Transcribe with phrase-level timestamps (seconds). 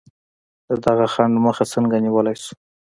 [0.67, 2.53] د دغه خنډ مخه څنګه نیولای شو؟